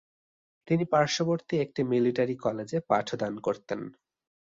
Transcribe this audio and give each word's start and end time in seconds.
তিনি 0.67 0.83
পার্শ্ববর্তী 0.85 1.55
একটি 1.57 1.81
মিলিটারী 1.83 2.35
কলেজে 2.35 2.77
পাঠদান 2.89 3.33
করতেন। 3.39 3.79